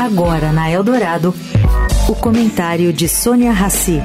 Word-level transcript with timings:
Agora 0.00 0.52
na 0.52 0.70
Eldorado, 0.70 1.34
o 2.08 2.14
comentário 2.14 2.92
de 2.92 3.08
Sônia 3.08 3.52
Rassi. 3.52 4.00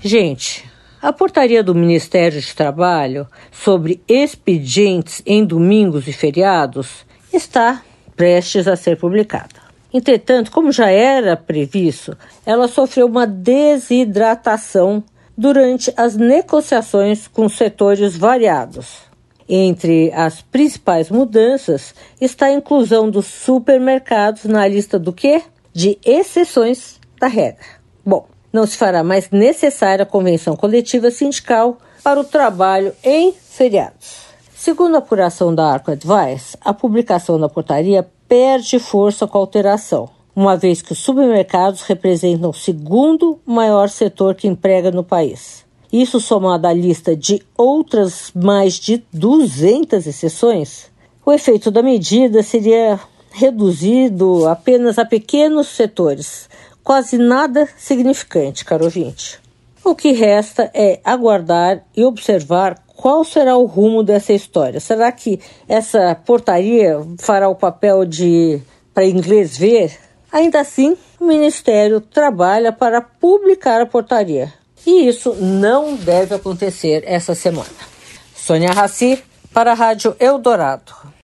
Gente, 0.00 0.64
a 1.02 1.12
portaria 1.12 1.62
do 1.62 1.74
Ministério 1.74 2.40
de 2.40 2.54
Trabalho 2.54 3.26
sobre 3.50 4.02
expedientes 4.08 5.22
em 5.26 5.44
domingos 5.44 6.08
e 6.08 6.12
feriados 6.12 7.04
está 7.32 7.82
prestes 8.16 8.66
a 8.66 8.76
ser 8.76 8.96
publicada. 8.96 9.66
Entretanto, 9.92 10.50
como 10.50 10.72
já 10.72 10.90
era 10.90 11.36
previsto, 11.36 12.16
ela 12.44 12.68
sofreu 12.68 13.06
uma 13.06 13.26
desidratação 13.26 15.04
durante 15.36 15.92
as 15.96 16.16
negociações 16.16 17.28
com 17.28 17.48
setores 17.48 18.16
variados. 18.16 19.06
Entre 19.48 20.12
as 20.12 20.42
principais 20.42 21.10
mudanças 21.10 21.94
está 22.20 22.46
a 22.46 22.52
inclusão 22.52 23.08
dos 23.08 23.26
supermercados 23.26 24.44
na 24.44 24.66
lista 24.66 24.98
do 24.98 25.12
quê? 25.12 25.42
De 25.72 25.98
exceções 26.04 26.98
da 27.20 27.28
regra. 27.28 27.64
Bom, 28.04 28.26
não 28.52 28.66
se 28.66 28.76
fará 28.76 29.04
mais 29.04 29.30
necessária 29.30 30.02
a 30.02 30.06
convenção 30.06 30.56
coletiva 30.56 31.10
sindical 31.10 31.78
para 32.02 32.18
o 32.20 32.24
trabalho 32.24 32.92
em 33.04 33.32
feriados. 33.32 34.26
Segundo 34.54 34.96
a 34.96 34.98
apuração 34.98 35.54
da 35.54 35.72
Arco 35.72 35.90
Advice, 35.90 36.56
a 36.60 36.72
publicação 36.72 37.38
da 37.38 37.48
portaria 37.48 38.08
perde 38.26 38.78
força 38.78 39.26
com 39.26 39.38
a 39.38 39.40
alteração, 39.40 40.08
uma 40.36 40.54
vez 40.54 40.82
que 40.82 40.92
os 40.92 40.98
supermercados 40.98 41.80
representam 41.80 42.50
o 42.50 42.54
segundo 42.54 43.40
maior 43.46 43.88
setor 43.88 44.34
que 44.34 44.46
emprega 44.46 44.90
no 44.90 45.02
país. 45.02 45.64
Isso 45.90 46.20
somado 46.20 46.66
à 46.66 46.72
lista 46.74 47.16
de 47.16 47.42
outras 47.56 48.30
mais 48.34 48.74
de 48.74 49.02
200 49.14 50.06
exceções, 50.06 50.90
o 51.24 51.32
efeito 51.32 51.70
da 51.70 51.82
medida 51.82 52.42
seria 52.42 53.00
reduzido 53.32 54.46
apenas 54.46 54.98
a 54.98 55.04
pequenos 55.04 55.68
setores, 55.68 56.48
quase 56.84 57.18
nada 57.18 57.68
significante, 57.76 58.64
caro 58.64 58.84
ouvinte. 58.84 59.40
O 59.82 59.94
que 59.94 60.12
resta 60.12 60.70
é 60.74 61.00
aguardar 61.02 61.82
e 61.96 62.04
observar 62.04 62.78
qual 62.86 63.24
será 63.24 63.56
o 63.56 63.66
rumo 63.66 64.02
dessa 64.02 64.32
história? 64.32 64.80
Será 64.80 65.10
que 65.12 65.40
essa 65.68 66.14
portaria 66.14 67.00
fará 67.18 67.48
o 67.48 67.54
papel 67.54 68.04
de 68.04 68.60
para 68.94 69.06
inglês 69.06 69.56
ver? 69.56 69.98
Ainda 70.36 70.60
assim, 70.60 70.94
o 71.18 71.24
Ministério 71.24 71.98
trabalha 71.98 72.70
para 72.70 73.00
publicar 73.00 73.80
a 73.80 73.86
portaria. 73.86 74.52
E 74.86 75.08
isso 75.08 75.32
não 75.34 75.96
deve 75.96 76.34
acontecer 76.34 77.02
essa 77.06 77.34
semana. 77.34 77.70
Sônia 78.34 78.70
Raci, 78.70 79.24
para 79.50 79.72
a 79.72 79.74
Rádio 79.74 80.14
Eldorado. 80.20 80.92